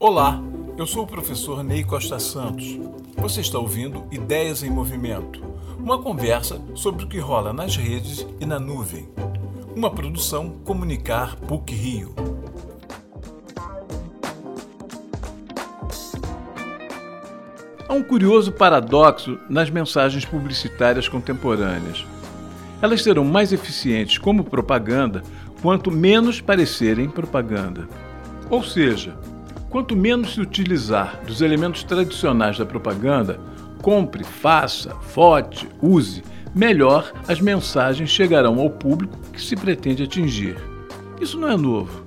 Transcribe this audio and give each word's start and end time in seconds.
Olá, 0.00 0.40
eu 0.76 0.86
sou 0.86 1.02
o 1.02 1.06
professor 1.08 1.64
Ney 1.64 1.82
Costa 1.82 2.20
Santos. 2.20 2.78
Você 3.16 3.40
está 3.40 3.58
ouvindo 3.58 4.04
Ideias 4.12 4.62
em 4.62 4.70
Movimento, 4.70 5.42
uma 5.76 6.00
conversa 6.00 6.62
sobre 6.76 7.04
o 7.04 7.08
que 7.08 7.18
rola 7.18 7.52
nas 7.52 7.74
redes 7.76 8.24
e 8.38 8.46
na 8.46 8.60
nuvem. 8.60 9.08
Uma 9.74 9.90
produção 9.90 10.50
Comunicar 10.64 11.34
PUC 11.34 11.74
Rio. 11.74 12.14
Há 17.88 17.92
um 17.92 18.02
curioso 18.04 18.52
paradoxo 18.52 19.36
nas 19.50 19.68
mensagens 19.68 20.24
publicitárias 20.24 21.08
contemporâneas. 21.08 22.06
Elas 22.80 23.02
serão 23.02 23.24
mais 23.24 23.52
eficientes 23.52 24.16
como 24.16 24.44
propaganda 24.44 25.24
quanto 25.60 25.90
menos 25.90 26.40
parecerem 26.40 27.10
propaganda. 27.10 27.88
Ou 28.48 28.62
seja, 28.62 29.18
quanto 29.70 29.96
menos 29.96 30.34
se 30.34 30.40
utilizar 30.40 31.20
dos 31.26 31.40
elementos 31.40 31.82
tradicionais 31.82 32.58
da 32.58 32.66
propaganda, 32.66 33.38
compre, 33.82 34.24
faça, 34.24 34.94
vote, 35.14 35.68
use, 35.80 36.22
melhor 36.54 37.12
as 37.26 37.40
mensagens 37.40 38.10
chegarão 38.10 38.58
ao 38.58 38.70
público 38.70 39.18
que 39.32 39.40
se 39.40 39.54
pretende 39.56 40.02
atingir. 40.02 40.56
Isso 41.20 41.38
não 41.38 41.48
é 41.48 41.56
novo. 41.56 42.06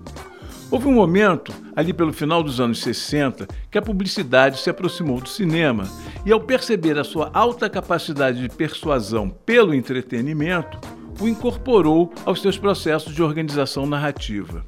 Houve 0.70 0.88
um 0.88 0.94
momento, 0.94 1.54
ali 1.76 1.92
pelo 1.92 2.14
final 2.14 2.42
dos 2.42 2.62
anos 2.62 2.80
60, 2.82 3.46
que 3.70 3.78
a 3.78 3.82
publicidade 3.82 4.58
se 4.58 4.70
aproximou 4.70 5.20
do 5.20 5.28
cinema 5.28 5.84
e, 6.26 6.32
ao 6.32 6.40
perceber 6.40 6.98
a 6.98 7.04
sua 7.04 7.30
alta 7.34 7.70
capacidade 7.70 8.42
de 8.42 8.48
persuasão 8.48 9.30
pelo 9.30 9.74
entretenimento, 9.74 10.80
o 11.20 11.28
incorporou 11.28 12.14
aos 12.26 12.42
seus 12.42 12.58
processos 12.58 13.14
de 13.14 13.22
organização 13.22 13.86
narrativa. 13.86 14.66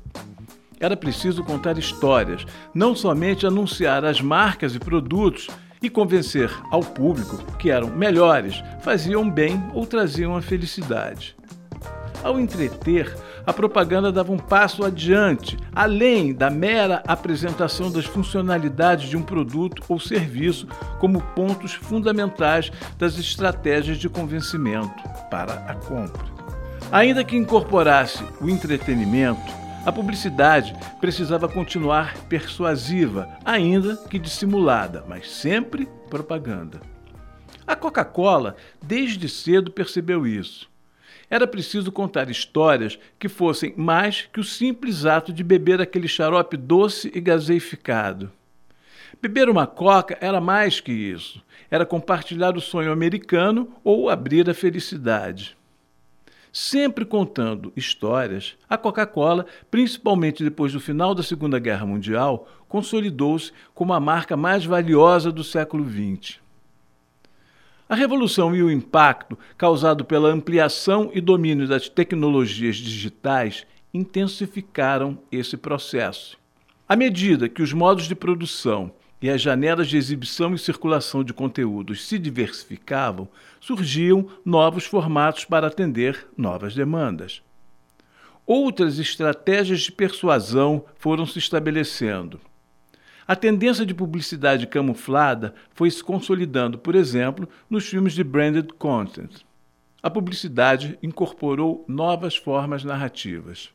Era 0.84 0.98
preciso 0.98 1.46
contar 1.46 1.78
histórias, 1.78 2.46
não 2.74 2.94
somente 2.94 3.48
anunciar 3.48 4.04
as 4.04 4.20
marcas 4.20 4.76
e 4.76 4.80
produtos 4.80 5.48
e 5.82 5.90
convencer 5.90 6.52
ao 6.70 6.82
público 6.82 7.38
que 7.58 7.72
eram 7.72 7.88
melhores, 7.88 8.62
faziam 8.82 9.30
bem 9.30 9.64
ou 9.74 9.86
traziam 9.86 10.36
a 10.36 10.42
felicidade. 10.42 11.38
Ao 12.22 12.38
entreter, 12.38 13.16
a 13.46 13.54
propaganda 13.54 14.12
dava 14.12 14.34
um 14.34 14.38
passo 14.38 14.84
adiante, 14.84 15.58
além 15.74 16.34
da 16.34 16.50
mera 16.50 17.02
apresentação 17.08 17.90
das 17.90 18.04
funcionalidades 18.04 19.08
de 19.08 19.16
um 19.16 19.24
produto 19.24 19.82
ou 19.88 19.98
serviço 19.98 20.68
como 21.00 21.22
pontos 21.34 21.74
fundamentais 21.74 22.74
das 23.00 23.18
estratégias 23.18 23.98
de 23.98 24.10
convencimento 24.10 25.02
para 25.32 25.54
a 25.66 25.76
compra. 25.76 26.26
Ainda 26.92 27.24
que 27.24 27.38
incorporasse 27.38 28.22
o 28.42 28.50
entretenimento, 28.50 29.63
a 29.86 29.92
publicidade 29.92 30.74
precisava 31.02 31.48
continuar 31.48 32.18
persuasiva, 32.30 33.30
ainda 33.44 33.98
que 34.10 34.18
dissimulada, 34.18 35.04
mas 35.08 35.30
sempre 35.30 35.88
propaganda. 36.10 36.80
A 37.68 37.76
Coca-Cola, 37.76 38.56
desde 38.82 39.28
cedo, 39.28 39.72
percebeu 39.72 40.26
isso. 40.26 40.70
Era 41.30 41.48
preciso 41.48 41.92
contar 41.92 42.30
histórias 42.30 43.00
que 43.18 43.28
fossem 43.28 43.74
mais 43.76 44.28
que 44.32 44.40
o 44.40 44.44
simples 44.44 45.06
ato 45.06 45.34
de 45.34 45.44
beber 45.44 45.82
aquele 45.82 46.08
xarope 46.08 46.56
doce 46.56 47.12
e 47.14 47.20
gaseificado. 47.20 48.32
Beber 49.22 49.50
uma 49.50 49.66
coca 49.66 50.18
era 50.22 50.40
mais 50.40 50.80
que 50.80 50.92
isso. 50.92 51.42
Era 51.72 51.86
compartilhar 51.86 52.56
o 52.56 52.62
sonho 52.62 52.92
americano 52.92 53.70
ou 53.84 54.10
abrir 54.10 54.50
a 54.50 54.54
felicidade. 54.54 55.58
Sempre 56.56 57.04
contando 57.04 57.74
histórias, 57.76 58.56
a 58.70 58.78
Coca-Cola, 58.78 59.48
principalmente 59.72 60.44
depois 60.44 60.72
do 60.72 60.80
final 60.80 61.16
da 61.16 61.24
Segunda 61.24 61.58
Guerra 61.58 61.84
Mundial, 61.84 62.48
consolidou-se 62.70 63.52
como 63.74 63.92
a 63.92 64.00
marca 64.00 64.38
mais 64.38 64.64
valiosa 64.64 65.32
do 65.32 65.44
século 65.44 65.84
XX. 65.84 66.38
A 67.90 67.96
revolução 67.96 68.56
e 68.56 68.62
o 68.62 68.70
impacto 68.70 69.36
causado 69.58 70.06
pela 70.06 70.30
ampliação 70.30 71.10
e 71.12 71.20
domínio 71.20 71.68
das 71.68 71.90
tecnologias 71.90 72.76
digitais 72.76 73.66
intensificaram 73.92 75.18
esse 75.32 75.58
processo. 75.58 76.38
À 76.88 76.96
medida 76.96 77.50
que 77.50 77.64
os 77.64 77.74
modos 77.74 78.08
de 78.08 78.14
produção 78.14 78.92
e 79.24 79.30
as 79.30 79.42
janelas 79.42 79.88
de 79.88 79.96
exibição 79.96 80.54
e 80.54 80.60
circulação 80.60 81.24
de 81.24 81.34
conteúdos 81.34 82.06
se 82.06 82.20
diversificavam, 82.20 83.26
surgiam 83.58 84.28
novos 84.44 84.84
formatos 84.84 85.46
para 85.46 85.68
atender 85.68 86.28
novas 86.36 86.76
demandas. 86.76 87.42
Outras 88.46 89.00
estratégias 89.00 89.80
de 89.80 89.94
persuasão 89.94 90.84
foram 90.98 91.26
se 91.26 91.40
estabelecendo. 91.40 92.38
A 93.26 93.34
tendência 93.34 93.86
de 93.86 93.94
publicidade 93.94 94.68
camuflada 94.68 95.56
foi 95.74 95.90
se 95.90 96.04
consolidando, 96.04 96.78
por 96.78 96.94
exemplo, 96.94 97.48
nos 97.70 97.88
filmes 97.88 98.12
de 98.12 98.26
branded 98.26 98.74
content. 98.78 99.46
A 100.02 100.10
publicidade 100.10 101.00
incorporou 101.02 101.86
novas 101.88 102.36
formas 102.36 102.84
narrativas. 102.84 103.70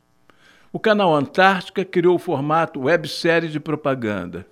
O 0.71 0.79
canal 0.79 1.15
Antártica 1.15 1.87
criou 1.87 2.17
o 2.17 2.19
formato 2.19 2.81
websérie 2.81 3.49
de 3.49 3.59
propaganda. 3.59 4.47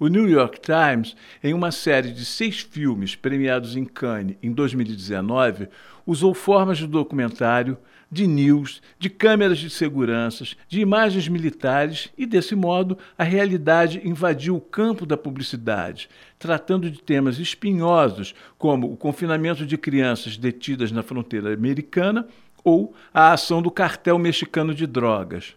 O 0.00 0.06
New 0.06 0.28
York 0.28 0.60
Times, 0.60 1.16
em 1.42 1.52
uma 1.52 1.72
série 1.72 2.12
de 2.12 2.24
seis 2.24 2.60
filmes 2.60 3.16
premiados 3.16 3.74
em 3.74 3.84
Cannes 3.84 4.36
em 4.40 4.52
2019, 4.52 5.66
usou 6.06 6.32
formas 6.32 6.78
de 6.78 6.86
documentário, 6.86 7.76
de 8.10 8.24
news, 8.24 8.80
de 8.96 9.10
câmeras 9.10 9.58
de 9.58 9.68
segurança, 9.68 10.44
de 10.68 10.80
imagens 10.80 11.26
militares 11.26 12.10
e, 12.16 12.26
desse 12.26 12.54
modo, 12.54 12.96
a 13.18 13.24
realidade 13.24 14.00
invadiu 14.04 14.54
o 14.54 14.60
campo 14.60 15.04
da 15.04 15.16
publicidade, 15.16 16.08
tratando 16.38 16.88
de 16.88 17.02
temas 17.02 17.40
espinhosos 17.40 18.36
como 18.56 18.92
o 18.92 18.96
confinamento 18.96 19.66
de 19.66 19.76
crianças 19.76 20.36
detidas 20.36 20.92
na 20.92 21.02
fronteira 21.02 21.52
americana 21.52 22.24
ou 22.62 22.94
a 23.12 23.32
ação 23.32 23.60
do 23.60 23.70
cartel 23.70 24.16
mexicano 24.16 24.72
de 24.72 24.86
drogas. 24.86 25.56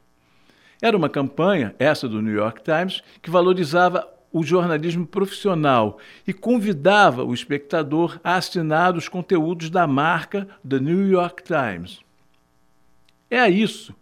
Era 0.81 0.97
uma 0.97 1.09
campanha, 1.09 1.75
essa 1.77 2.09
do 2.09 2.23
New 2.23 2.33
York 2.33 2.63
Times, 2.63 3.03
que 3.21 3.29
valorizava 3.29 4.07
o 4.31 4.43
jornalismo 4.43 5.05
profissional 5.05 5.97
e 6.25 6.33
convidava 6.33 7.23
o 7.23 7.33
espectador 7.33 8.19
a 8.23 8.35
assinar 8.35 8.95
os 8.95 9.09
conteúdos 9.09 9.69
da 9.69 9.85
marca 9.85 10.47
The 10.67 10.79
New 10.79 11.09
York 11.09 11.43
Times. 11.43 11.99
É 13.29 13.39
a 13.39 13.49
isso 13.49 13.95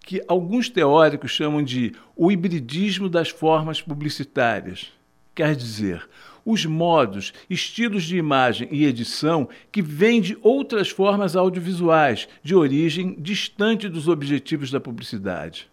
que 0.00 0.22
alguns 0.28 0.68
teóricos 0.68 1.30
chamam 1.30 1.62
de 1.62 1.92
o 2.14 2.30
hibridismo 2.30 3.08
das 3.08 3.30
formas 3.30 3.80
publicitárias. 3.80 4.92
Quer 5.34 5.56
dizer, 5.56 6.06
os 6.44 6.66
modos, 6.66 7.32
estilos 7.48 8.04
de 8.04 8.18
imagem 8.18 8.68
e 8.70 8.84
edição 8.84 9.48
que 9.72 9.80
vêm 9.80 10.20
de 10.20 10.36
outras 10.42 10.90
formas 10.90 11.34
audiovisuais, 11.34 12.28
de 12.42 12.54
origem 12.54 13.16
distante 13.18 13.88
dos 13.88 14.06
objetivos 14.06 14.70
da 14.70 14.78
publicidade. 14.78 15.68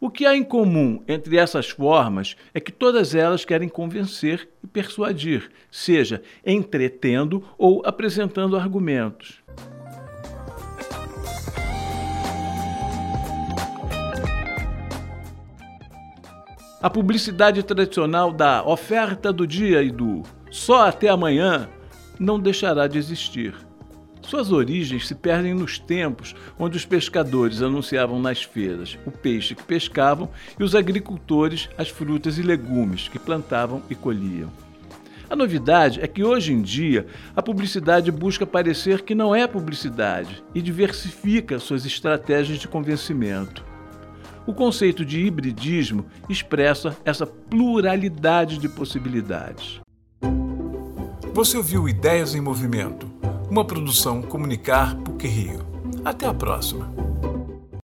O 0.00 0.10
que 0.10 0.24
há 0.24 0.36
em 0.36 0.44
comum 0.44 1.02
entre 1.08 1.36
essas 1.36 1.70
formas 1.70 2.36
é 2.54 2.60
que 2.60 2.70
todas 2.70 3.16
elas 3.16 3.44
querem 3.44 3.68
convencer 3.68 4.48
e 4.62 4.66
persuadir, 4.68 5.50
seja 5.72 6.22
entretendo 6.46 7.42
ou 7.58 7.82
apresentando 7.84 8.56
argumentos. 8.56 9.42
A 16.80 16.88
publicidade 16.88 17.64
tradicional 17.64 18.32
da 18.32 18.64
oferta 18.64 19.32
do 19.32 19.44
dia 19.44 19.82
e 19.82 19.90
do 19.90 20.22
só 20.48 20.86
até 20.86 21.08
amanhã 21.08 21.68
não 22.20 22.38
deixará 22.38 22.86
de 22.86 22.98
existir. 22.98 23.67
Suas 24.28 24.52
origens 24.52 25.08
se 25.08 25.14
perdem 25.14 25.54
nos 25.54 25.78
tempos 25.78 26.36
onde 26.58 26.76
os 26.76 26.84
pescadores 26.84 27.62
anunciavam 27.62 28.20
nas 28.20 28.42
feiras 28.42 28.98
o 29.06 29.10
peixe 29.10 29.54
que 29.54 29.62
pescavam 29.62 30.28
e 30.60 30.62
os 30.62 30.74
agricultores 30.74 31.70
as 31.78 31.88
frutas 31.88 32.36
e 32.36 32.42
legumes 32.42 33.08
que 33.08 33.18
plantavam 33.18 33.82
e 33.88 33.94
colhiam. 33.94 34.52
A 35.30 35.34
novidade 35.34 35.98
é 36.02 36.06
que 36.06 36.22
hoje 36.22 36.52
em 36.52 36.60
dia 36.60 37.06
a 37.34 37.40
publicidade 37.40 38.12
busca 38.12 38.46
parecer 38.46 39.00
que 39.00 39.14
não 39.14 39.34
é 39.34 39.46
publicidade 39.46 40.44
e 40.54 40.60
diversifica 40.60 41.58
suas 41.58 41.86
estratégias 41.86 42.58
de 42.58 42.68
convencimento. 42.68 43.64
O 44.46 44.52
conceito 44.52 45.06
de 45.06 45.24
hibridismo 45.24 46.04
expressa 46.28 46.94
essa 47.02 47.26
pluralidade 47.26 48.58
de 48.58 48.68
possibilidades. 48.68 49.80
Você 51.32 51.56
ouviu 51.56 51.88
Ideias 51.88 52.34
em 52.34 52.42
Movimento 52.42 53.17
uma 53.50 53.64
produção 53.64 54.22
Comunicar 54.22 54.94
PUC 54.96 55.26
Rio. 55.26 55.66
Até 56.04 56.26
a 56.26 56.34
próxima! 56.34 57.07